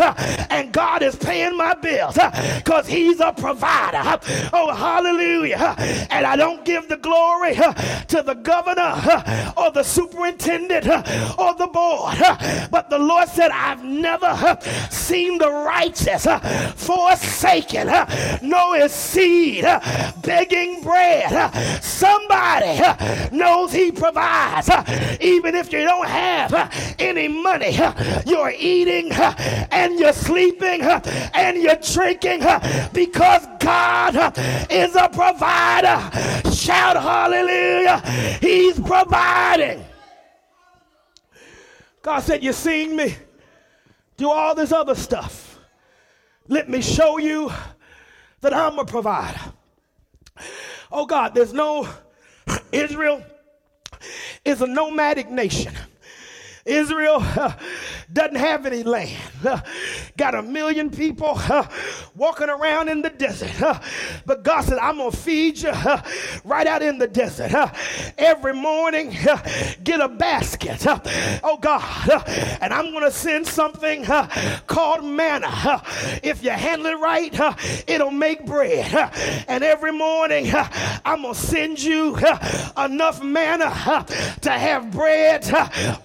[0.49, 2.17] and God is paying my bills
[2.57, 4.19] because He's a provider.
[4.53, 5.75] Oh, hallelujah.
[6.09, 9.23] And I don't give the glory to the governor
[9.57, 10.87] or the superintendent
[11.37, 12.17] or the board,
[12.71, 14.57] but the Lord said, I've never
[14.89, 16.27] seen the righteous
[16.75, 17.89] forsaken,
[18.77, 19.65] his seed
[20.21, 21.83] begging bread.
[21.83, 22.79] Somebody
[23.35, 24.69] knows he provides.
[25.19, 27.77] Even if you don't have any money,
[28.25, 32.41] you're eating and you're sleeping and you're drinking
[32.93, 34.15] because God
[34.69, 36.51] is a provider.
[36.51, 38.01] Shout hallelujah.
[38.41, 39.83] He's providing.
[42.07, 43.17] God said, You seen me
[44.15, 45.59] do all this other stuff.
[46.47, 47.51] Let me show you
[48.39, 49.41] that I'm a provider.
[50.89, 51.85] Oh God, there's no,
[52.71, 53.21] Israel
[54.45, 55.73] is a nomadic nation.
[56.65, 57.51] Israel uh,
[58.11, 59.21] doesn't have any land.
[59.45, 59.59] Uh,
[60.15, 61.67] got a million people uh,
[62.15, 63.51] walking around in the desert.
[64.25, 65.73] but God said, I'm going to feed you
[66.45, 67.51] right out in the desert.
[68.17, 69.09] every morning,
[69.83, 70.85] get a basket.
[71.43, 72.25] oh, God.
[72.61, 74.05] and I'm going to send something
[74.67, 75.81] called manna.
[76.23, 77.33] if you handle it right,
[77.87, 79.11] it'll make bread.
[79.47, 80.49] and every morning,
[81.05, 82.17] I'm going to send you
[82.77, 84.05] enough manna
[84.41, 85.49] to have bread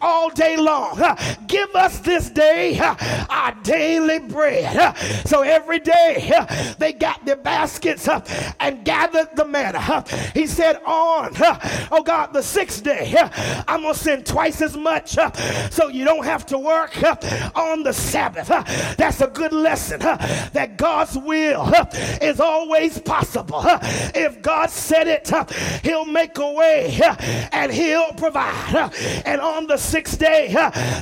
[0.01, 1.01] all day long.
[1.47, 4.97] Give us this day our daily bread.
[5.27, 6.33] So every day
[6.79, 8.09] they got their baskets
[8.61, 10.05] and gathered the manna.
[10.35, 11.31] He said, On,
[11.91, 13.15] oh God, the sixth day,
[13.69, 15.17] I'm going to send twice as much
[15.71, 16.97] so you don't have to work
[17.57, 18.49] on the Sabbath.
[18.97, 21.73] That's a good lesson that God's will
[22.21, 23.63] is always possible.
[24.15, 25.31] If God said it,
[25.83, 27.01] He'll make a way
[27.53, 28.93] and He'll provide.
[29.25, 30.55] And on the sixth day,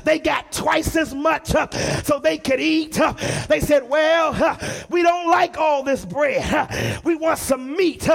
[0.04, 1.68] they got twice as much uh,
[2.02, 3.00] so they could eat.
[3.00, 3.12] Uh.
[3.48, 4.56] They said, Well, uh,
[4.88, 7.04] we don't like all this bread.
[7.04, 8.08] We want some meat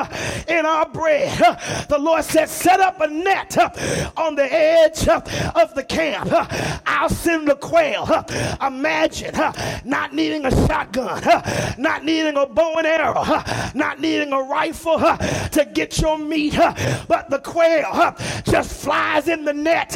[0.48, 1.38] in our bread.
[1.90, 3.58] The Lord said, Set up a net
[4.18, 6.30] on the edge of the camp.
[6.86, 8.26] I'll send the quail.
[8.66, 9.34] Imagine
[9.86, 11.22] not needing a shotgun,
[11.78, 13.24] not needing a bow and arrow,
[13.74, 16.56] not needing a rifle to get your meat,
[17.08, 19.94] but the quail just flies in the net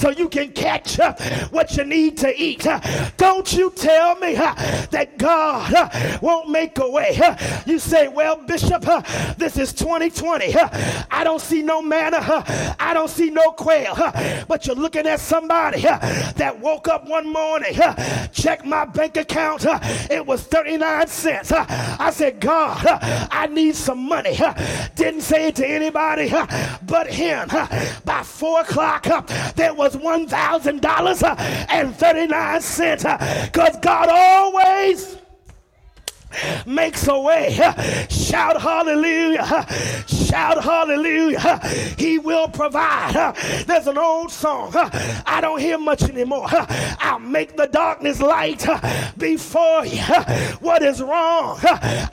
[0.00, 1.14] so you can catch uh,
[1.50, 2.66] what you need to eat.
[2.66, 2.80] Uh,
[3.16, 4.54] don't you tell me uh,
[4.90, 7.18] that God uh, won't make a way.
[7.22, 9.02] Uh, you say, Well, Bishop, uh,
[9.34, 10.54] this is 2020.
[11.10, 12.18] I don't see no manna.
[12.78, 13.94] I don't see no quail.
[14.48, 17.78] But you're looking at somebody that woke up one morning,
[18.32, 19.64] checked my bank account.
[20.10, 21.52] It was 39 cents.
[21.52, 22.84] I said, God,
[23.30, 24.38] I need some money.
[24.94, 26.32] Didn't say it to anybody
[26.86, 27.48] but him.
[28.04, 29.06] By four o'clock,
[29.54, 30.80] there was 1,000
[31.98, 35.16] $1,039 because uh, God always
[36.66, 37.52] makes a way.
[38.08, 39.66] Shout hallelujah.
[40.06, 41.60] Shout hallelujah.
[41.98, 43.34] He will provide.
[43.66, 44.72] There's an old song.
[44.74, 46.48] I don't hear much anymore.
[46.50, 48.66] I'll make the darkness light
[49.16, 50.02] before you.
[50.60, 51.58] What is wrong?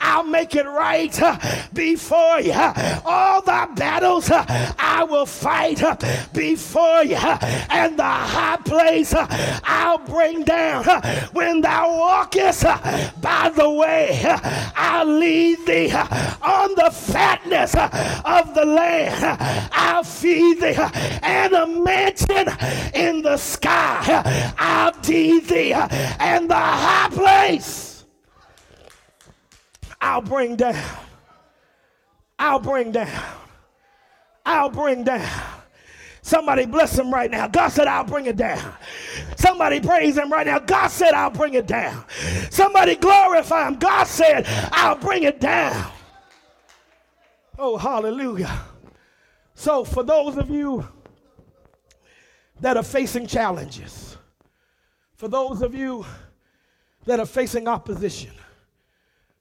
[0.00, 1.18] I'll make it right
[1.72, 2.52] before you.
[3.04, 5.82] All the battles I will fight
[6.32, 7.16] before you.
[7.16, 10.84] And the high place I'll bring down.
[11.32, 12.64] When thou walkest
[13.20, 14.13] by the way,
[14.76, 19.68] I'll lead thee on the fatness of the land.
[19.72, 20.76] I'll feed thee
[21.22, 22.48] and a mansion
[22.94, 24.54] in the sky.
[24.58, 28.04] I'll feed thee and the high place.
[30.00, 30.84] I'll bring down.
[32.38, 33.22] I'll bring down.
[34.44, 35.28] I'll bring down.
[36.20, 37.48] Somebody bless him right now.
[37.48, 38.74] God said, I'll bring it down.
[39.36, 40.58] Somebody praise him right now.
[40.58, 42.04] God said, I'll bring it down.
[42.50, 43.76] Somebody glorify him.
[43.76, 45.90] God said, I'll bring it down.
[47.58, 48.60] Oh, hallelujah.
[49.54, 50.86] So, for those of you
[52.60, 54.16] that are facing challenges,
[55.14, 56.04] for those of you
[57.04, 58.32] that are facing opposition,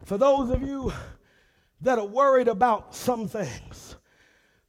[0.05, 0.93] for those of you
[1.81, 3.95] that are worried about some things,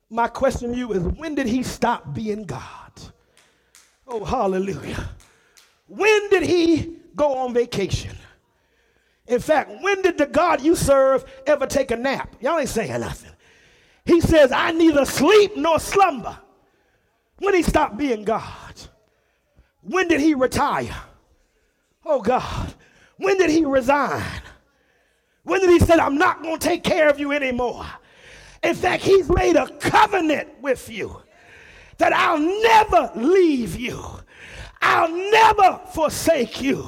[0.09, 2.84] my question to you is when did he stop being God?
[4.07, 5.11] Oh, hallelujah.
[5.89, 8.17] When did he go on vacation?
[9.27, 12.37] In fact, when did the God you serve ever take a nap?
[12.41, 13.31] Y'all ain't saying nothing.
[14.05, 16.39] He says, I neither sleep nor slumber.
[17.39, 18.75] When he stopped being God?
[19.83, 20.97] When did he retire?
[22.05, 22.75] Oh God.
[23.19, 24.23] When did he resign?
[25.45, 27.87] When did he say, I'm not going to take care of you anymore?
[28.63, 31.23] In fact, he's made a covenant with you
[31.99, 34.03] that I'll never leave you.
[34.81, 36.87] I'll never forsake you,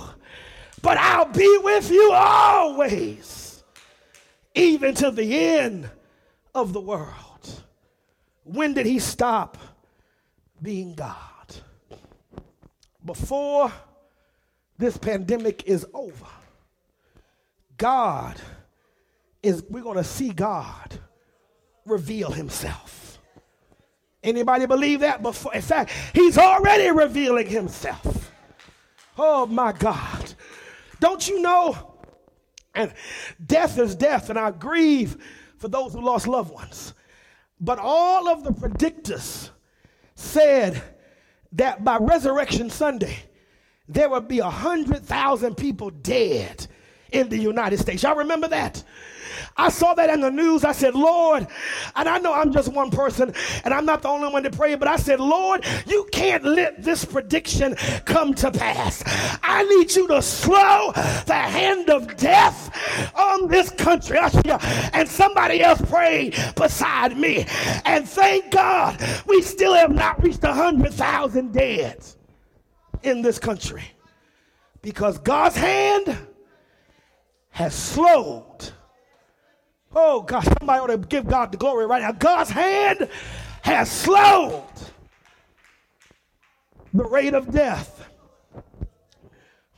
[0.82, 3.64] but I'll be with you always,
[4.54, 5.88] even to the end
[6.54, 7.62] of the world.
[8.44, 9.56] When did he stop
[10.60, 11.16] being God?
[13.04, 13.72] Before
[14.78, 16.26] this pandemic is over,
[17.76, 18.40] God
[19.42, 20.98] is, we're going to see God
[21.84, 23.05] reveal himself.
[24.26, 25.22] Anybody believe that?
[25.22, 28.32] Before, in fact, he's already revealing himself.
[29.16, 30.34] Oh my God.
[31.00, 31.94] Don't you know?
[32.74, 32.92] And
[33.46, 35.16] death is death, and I grieve
[35.58, 36.92] for those who lost loved ones.
[37.60, 39.50] But all of the predictors
[40.16, 40.82] said
[41.52, 43.16] that by Resurrection Sunday,
[43.88, 46.66] there would be a hundred thousand people dead
[47.12, 48.02] in the United States.
[48.02, 48.82] Y'all remember that?
[49.58, 50.64] I saw that in the news.
[50.64, 51.46] I said, Lord,
[51.94, 53.32] and I know I'm just one person
[53.64, 56.82] and I'm not the only one to pray, but I said, Lord, you can't let
[56.82, 59.02] this prediction come to pass.
[59.42, 62.70] I need you to slow the hand of death
[63.16, 64.18] on this country.
[64.92, 67.46] And somebody else prayed beside me.
[67.84, 72.04] And thank God we still have not reached a 100,000 dead
[73.02, 73.84] in this country
[74.82, 76.16] because God's hand
[77.50, 78.72] has slowed
[79.98, 82.12] Oh, God, somebody ought to give God the glory right now.
[82.12, 83.08] God's hand
[83.62, 84.62] has slowed
[86.92, 88.06] the rate of death.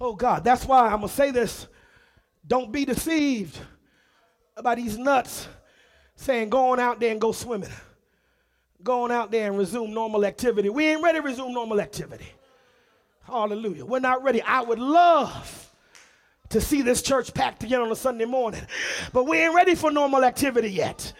[0.00, 1.68] Oh, God, that's why I'm going to say this.
[2.44, 3.56] Don't be deceived
[4.56, 5.46] about these nuts
[6.16, 7.70] saying, go on out there and go swimming.
[8.82, 10.68] Go on out there and resume normal activity.
[10.68, 12.26] We ain't ready to resume normal activity.
[13.22, 13.84] Hallelujah.
[13.84, 14.42] We're not ready.
[14.42, 15.67] I would love
[16.50, 18.62] to see this church packed again on a Sunday morning.
[19.12, 21.12] But we ain't ready for normal activity yet.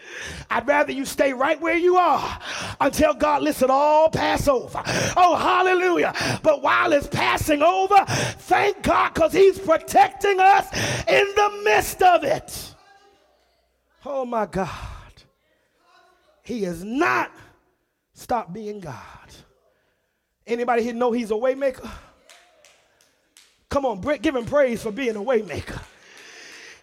[0.49, 2.39] I'd rather you stay right where you are
[2.81, 4.81] until God lets it all pass over.
[5.15, 6.13] Oh, hallelujah.
[6.41, 10.67] But while it's passing over, thank God because He's protecting us
[11.07, 12.75] in the midst of it.
[14.05, 14.69] Oh, my God.
[16.43, 17.31] He has not
[18.13, 18.95] stopped being God.
[20.47, 21.87] Anybody here know He's a waymaker?
[23.69, 25.79] Come on, give him praise for being a waymaker.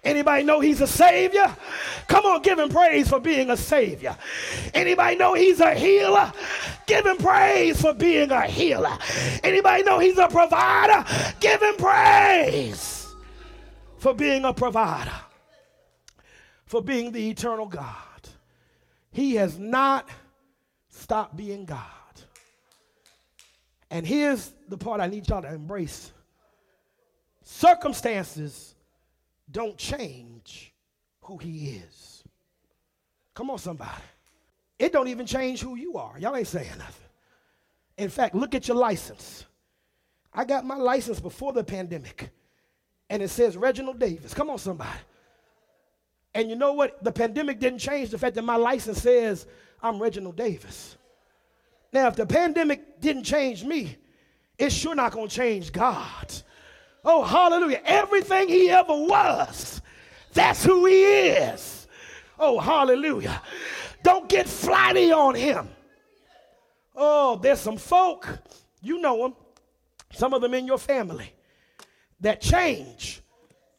[0.04, 1.52] Anybody know he's a savior?
[2.06, 4.16] Come on, give him praise for being a savior.
[4.72, 6.32] Anybody know he's a healer?
[6.86, 8.96] Give him praise for being a healer.
[9.42, 11.04] Anybody know he's a provider?
[11.40, 13.12] Give him praise
[13.98, 15.10] for being a provider.
[16.66, 17.84] For being the eternal God.
[19.10, 20.08] He has not
[20.88, 21.80] stopped being God.
[23.90, 26.12] And here's the part I need y'all to embrace
[27.48, 28.74] Circumstances
[29.48, 30.74] don't change
[31.20, 32.24] who he is.
[33.34, 34.02] Come on, somebody.
[34.80, 36.18] It don't even change who you are.
[36.18, 37.06] Y'all ain't saying nothing.
[37.98, 39.44] In fact, look at your license.
[40.34, 42.30] I got my license before the pandemic,
[43.08, 44.34] and it says Reginald Davis.
[44.34, 44.98] Come on, somebody.
[46.34, 47.02] And you know what?
[47.04, 49.46] The pandemic didn't change the fact that my license says
[49.80, 50.96] I'm Reginald Davis.
[51.92, 53.98] Now, if the pandemic didn't change me,
[54.58, 56.42] it's sure not going to change God.
[57.08, 57.80] Oh, hallelujah.
[57.84, 59.80] Everything he ever was,
[60.32, 61.86] that's who he is.
[62.36, 63.40] Oh, hallelujah.
[64.02, 65.68] Don't get flighty on him.
[66.96, 68.26] Oh, there's some folk,
[68.82, 69.34] you know them,
[70.12, 71.32] some of them in your family,
[72.20, 73.20] that change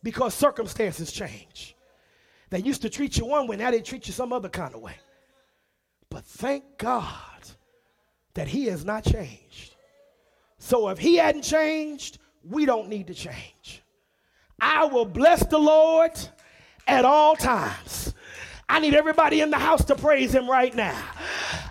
[0.03, 1.75] because circumstances change.
[2.49, 4.81] They used to treat you one way, now they treat you some other kind of
[4.81, 4.95] way.
[6.09, 7.13] But thank God
[8.35, 9.75] that He has not changed.
[10.59, 12.19] So if He hadn't changed,
[12.49, 13.83] we don't need to change.
[14.59, 16.11] I will bless the Lord
[16.87, 18.13] at all times.
[18.69, 21.01] I need everybody in the house to praise him right now.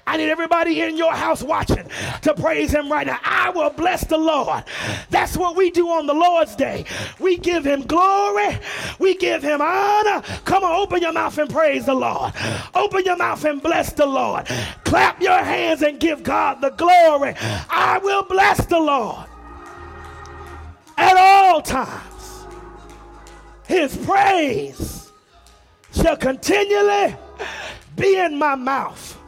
[0.06, 1.90] I need everybody in your house watching
[2.22, 3.18] to praise him right now.
[3.22, 4.64] I will bless the Lord.
[5.10, 6.84] That's what we do on the Lord's day.
[7.18, 8.58] We give him glory,
[8.98, 10.22] we give him honor.
[10.44, 12.32] Come on, open your mouth and praise the Lord.
[12.74, 14.46] Open your mouth and bless the Lord.
[14.84, 17.34] Clap your hands and give God the glory.
[17.38, 19.25] I will bless the Lord
[20.96, 22.46] at all times.
[23.66, 25.10] His praise
[25.92, 27.16] shall continually
[27.96, 29.18] be in my mouth.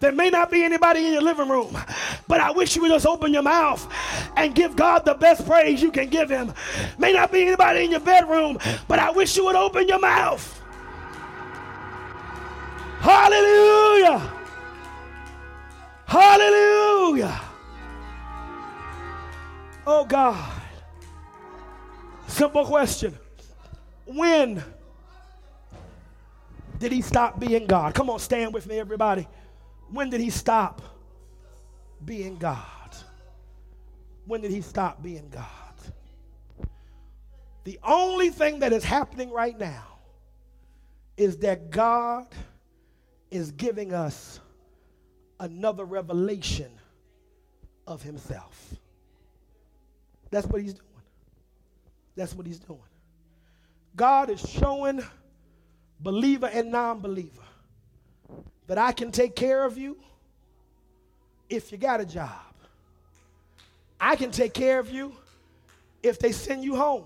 [0.00, 1.76] There may not be anybody in your living room,
[2.28, 3.92] but I wish you would just open your mouth
[4.36, 6.54] and give God the best praise you can give Him.
[6.98, 10.54] May not be anybody in your bedroom, but I wish you would open your mouth.
[13.00, 14.32] Hallelujah!
[16.06, 17.40] Hallelujah!
[19.86, 20.57] Oh God.
[22.28, 23.18] Simple question.
[24.04, 24.62] When
[26.78, 27.94] did he stop being God?
[27.94, 29.26] Come on, stand with me, everybody.
[29.90, 30.82] When did he stop
[32.04, 32.64] being God?
[34.26, 35.46] When did he stop being God?
[37.64, 39.84] The only thing that is happening right now
[41.16, 42.26] is that God
[43.30, 44.38] is giving us
[45.40, 46.70] another revelation
[47.86, 48.74] of himself.
[50.30, 50.87] That's what he's doing.
[52.18, 52.80] That's what he's doing.
[53.94, 55.00] God is showing
[56.00, 57.44] believer and non believer
[58.66, 59.96] that I can take care of you
[61.48, 62.32] if you got a job.
[64.00, 65.14] I can take care of you
[66.02, 67.04] if they send you home.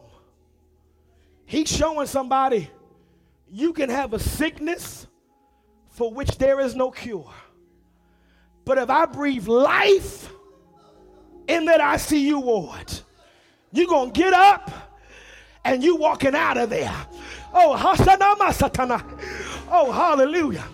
[1.45, 2.71] He's showing somebody
[3.51, 5.07] you can have a sickness
[5.91, 7.31] for which there is no cure.
[8.65, 10.33] But if I breathe life
[11.47, 12.91] in that ICU ward,
[13.73, 14.89] you're going to get up
[15.65, 16.95] and you walking out of there.
[17.53, 19.03] Oh, Satana.
[19.71, 20.65] oh, hallelujah.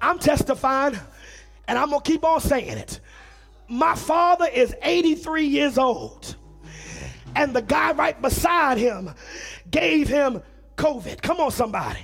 [0.00, 0.98] I'm testifying,
[1.68, 3.00] and I'm going to keep on saying it.
[3.68, 6.36] My father is 83 years old,
[7.36, 9.10] and the guy right beside him
[9.70, 10.42] gave him
[10.76, 11.20] COVID.
[11.20, 12.00] Come on, somebody.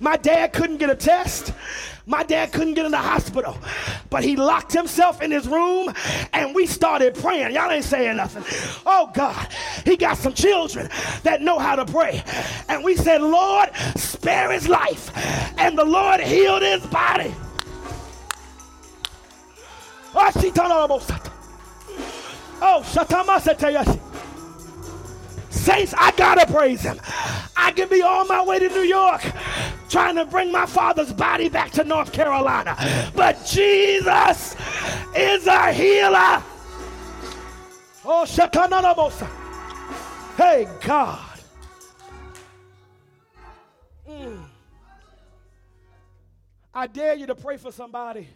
[0.00, 1.52] My dad couldn't get a test.
[2.08, 3.58] My dad couldn't get in the hospital,
[4.08, 5.92] but he locked himself in his room
[6.32, 7.54] and we started praying.
[7.54, 8.44] Y'all ain't saying nothing.
[8.86, 9.46] Oh God,
[9.84, 10.88] he got some children
[11.22, 12.22] that know how to pray.
[12.70, 15.10] And we said, Lord, spare his life.
[15.58, 17.34] And the Lord healed his body.
[20.14, 20.32] Ah,
[22.62, 23.38] oh, Shatama
[25.68, 26.98] Saints, I gotta praise him.
[27.54, 29.20] I can be on my way to New York
[29.90, 32.74] trying to bring my father's body back to North Carolina.
[33.14, 34.56] But Jesus
[35.14, 36.42] is a healer.
[38.02, 39.28] Oh, Shatananabosa.
[40.38, 41.38] Hey, God.
[44.08, 44.44] Mm.
[46.72, 48.26] I dare you to pray for somebody.